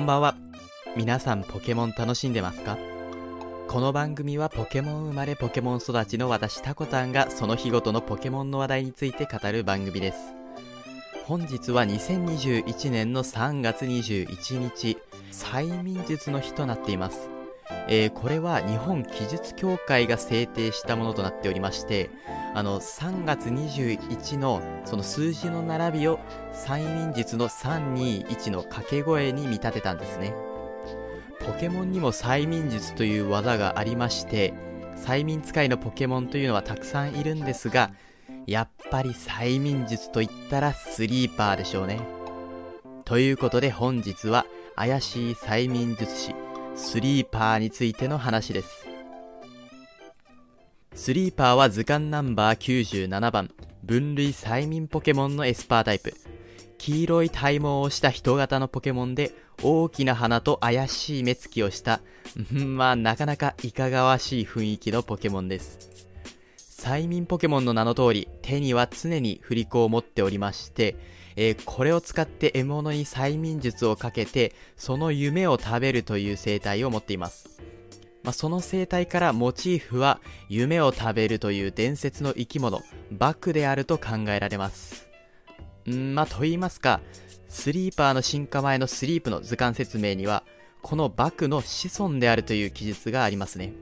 [0.00, 0.34] こんばんは。
[0.96, 2.78] 皆さんポケモン楽しんでますか？
[3.68, 10.18] この番組はポケモン生まれポケモン育ちの私タコタンがその日ごとのポケモンの話題について語る番組です。
[11.26, 14.96] 本日は2021年の3月21日、
[15.30, 17.28] 催眠術の日となっています。
[17.88, 22.10] えーこれは日本記述協会が制定したものとなっておりまして、
[22.54, 26.18] あの、3月21のその数字の並びを
[26.52, 30.34] 催眠術の321の掛け声に見立てたんですね。
[31.40, 34.52] ポケモンにも催眠術という技がありまして、
[34.96, 37.92] 催眠使いのポケモンというのはたくさんいるんですが、
[38.46, 42.00] やっぱり催眠術と言ったらスリーパーでしょうね。
[43.04, 46.34] ということで本日は怪しい催眠術師、
[46.82, 48.86] スリーパーについての話です。
[50.94, 53.50] スリーパーは図鑑ナンバー97番、
[53.84, 56.14] 分類催眠ポケモンのエスパータイプ。
[56.78, 59.30] 黄色い体毛をした人型のポケモンで、
[59.62, 62.00] 大きな鼻と怪しい目つきをした、
[62.52, 65.90] んまあなかなかいかがわしい雰囲気のポケモンです。
[66.56, 70.96] 催眠ポケモンの名の通り、手には常に振り子を持っておりまして、
[71.36, 77.60] えーこれを使って獲物に催眠術をかけて、その夢を食べるという生態を持っています。
[78.22, 85.08] まあ、その生態からモチーフは夢を食べるという伝説の生き物、バクであると考えられます。
[85.88, 87.00] んまあ、と言いますか、
[87.48, 90.44] スリーパーの進化前のスリープの図鑑説明には、
[90.82, 93.72] このバクの子孫であるという記述がありますね。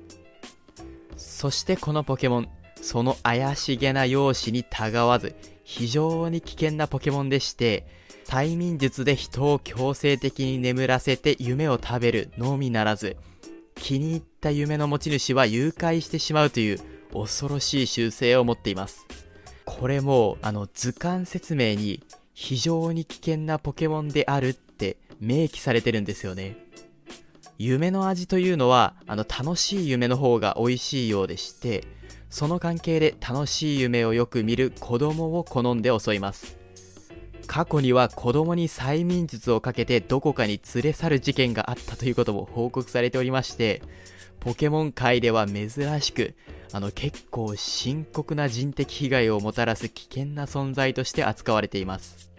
[1.16, 2.48] そしてこのポケモン、
[2.82, 5.34] その怪しげな容姿にたがわず、
[5.64, 7.86] 非常に危険なポケモンでして、
[8.24, 13.16] 催眠術で人を強制的に眠らせて夢を食べるのみならず、
[13.74, 16.78] 気に入った夢の持ち主は誘拐してしまうという
[17.12, 19.06] 恐ろしい習性を持っています。
[19.64, 22.02] これも、あの、図鑑説明に
[22.34, 26.56] 非常に危険なポケモンであるって明記されてるんですよね。
[27.58, 31.84] 夢の味というのは、あの、楽しい夢の方が美味しいようでして、
[32.30, 36.58] その関係で楽しい夢をよく見る子供を好んで襲います。
[37.46, 43.80] 過去には子供に催眠術をかけてどこかに連れ去る事件があったということも報告されておりまして、
[44.40, 46.34] ポケモン界では珍しく、
[46.72, 52.30] あの結構深刻な人的被害をもたらす危険な存在として扱われています。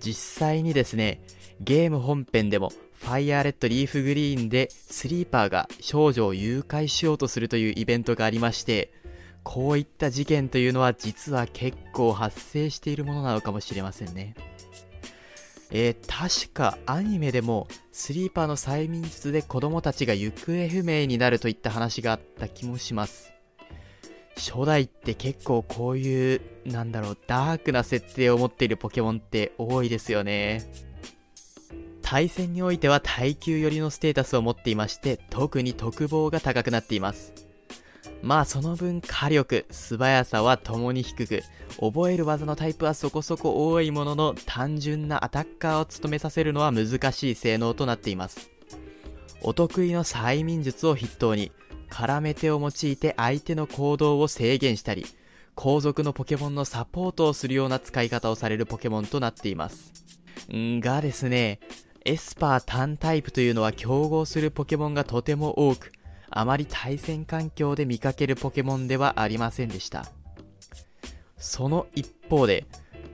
[0.00, 1.22] 実際にですね、
[1.60, 2.70] ゲーム本編でも
[3.04, 8.90] ファイアーレッドリーフグリーンでスリーパーが少女を誘拐しようとするというイベントがありまして、
[9.42, 14.34] こういった事件というのは実は結構発生しているものなのかもしれませんね。
[15.70, 23.34] えー、確かアニメでもスリーパーの催眠術で子供たちが行方不明になるといった話があった気もします。
[24.36, 30.62] 初代って結構こういう、なんだろう、ダークな設定を持っているポケモンって多いですよね。
[32.04, 37.32] 対戦においては耐久寄りのステータスを持っていまして、特に特防が高くなっています。
[38.22, 41.42] まあその分火力、素早さはともに低く、
[41.80, 48.50] 覚える技のタイプはそこそこ多いものの単純なアタッカーを務めさせるのは難しい性能となっています。
[49.40, 51.52] お得意の催眠術を筆頭に、
[51.90, 55.06] 絡め手を用いて相手の行動を制限したり、
[55.54, 59.92] 後続のポケモンのサポートをするような使い方をされるポケモンとなっています。
[60.50, 61.60] がですね、
[62.06, 65.90] エスパー単タイプというのは競合するポケモンがとても多く、
[66.28, 70.04] あまり対戦環境で見かけるポケモンではありませんでした。
[71.38, 72.66] その一方で、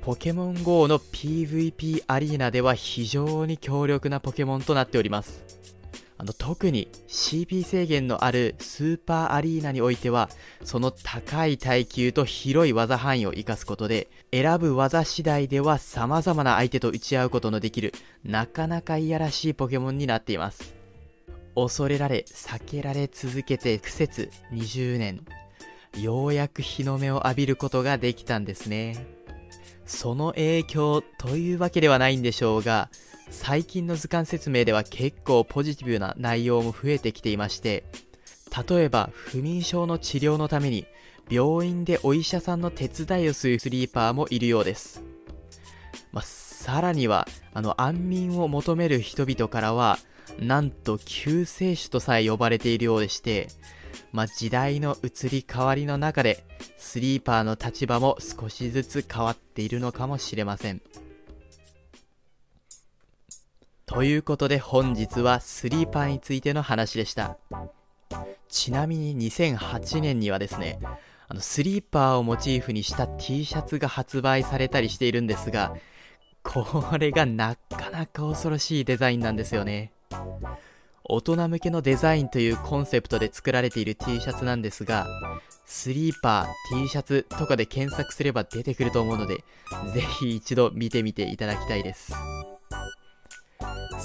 [0.02, 5.44] ポケモン GO の PVP アリーナでは非常に強力なポケモンとなっております。
[6.20, 10.28] あの特に CP 制限のあるスーパーアリーナにおいては、
[10.64, 20.74] その高い耐久と広い技範囲を活かすことで、選ぶ技次第では様々な相手と打ち合うことのできる、なかなかいやらしいポケモンになっています。
[21.54, 25.24] 恐れられ、避けられ続けて苦節20年。
[25.98, 29.06] ようやく日の目を浴びることができたんですね。
[29.86, 32.90] その影響というわけではないんでしょうが、
[33.30, 37.84] 最近の図鑑説明では結構ポジティブな内容も増えてきていまして、
[38.68, 40.86] 例えば不眠症の治療のために
[41.30, 45.02] 病院でお医者さんの手伝いをするスリーパーもいるようです。
[46.12, 49.98] まあ、さらには、あの安眠を求める人々からは、
[50.40, 53.48] なんと救世主とさえ呼ばれているようでして、
[54.12, 56.44] まあ、時代の移り変わりの中で、
[56.76, 60.82] スリーパーの立場も少しずつ変わっているのかもしれません。
[63.90, 67.36] ということで本日はスリーパーについての話でした。
[68.48, 70.78] ちなみに2008年にはですね、
[71.26, 75.74] あのスリーパーをモチーフにした T シャツが発売されたりしているんですが、
[76.44, 79.90] これがなかなか恐ろしいデザインなんですよね。
[81.02, 85.08] 大人向けのデザインというコンセプトで作られている T シャツなんですが、
[85.66, 89.42] スリーパー、T シャツとかで検索すれば出てくると思うので、
[89.92, 92.12] ぜひ一度見てみていただきたいです。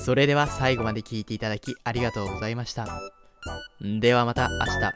[0.06, 2.88] それでは最後まで聞いていただきありがとうございました。
[3.82, 4.94] ではまた明日。